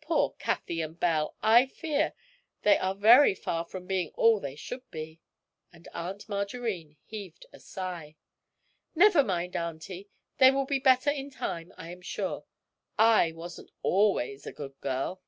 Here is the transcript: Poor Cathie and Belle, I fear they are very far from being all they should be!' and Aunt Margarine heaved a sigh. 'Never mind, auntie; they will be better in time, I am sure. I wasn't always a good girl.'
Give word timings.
Poor 0.00 0.34
Cathie 0.40 0.80
and 0.80 0.98
Belle, 0.98 1.36
I 1.40 1.66
fear 1.66 2.14
they 2.62 2.76
are 2.78 2.96
very 2.96 3.32
far 3.32 3.64
from 3.64 3.86
being 3.86 4.10
all 4.16 4.40
they 4.40 4.56
should 4.56 4.90
be!' 4.90 5.20
and 5.72 5.86
Aunt 5.94 6.28
Margarine 6.28 6.96
heaved 7.04 7.46
a 7.52 7.60
sigh. 7.60 8.16
'Never 8.96 9.22
mind, 9.22 9.54
auntie; 9.54 10.08
they 10.38 10.50
will 10.50 10.66
be 10.66 10.80
better 10.80 11.10
in 11.10 11.30
time, 11.30 11.72
I 11.76 11.90
am 11.92 12.02
sure. 12.02 12.44
I 12.98 13.30
wasn't 13.30 13.70
always 13.84 14.48
a 14.48 14.52
good 14.52 14.74
girl.' 14.80 15.22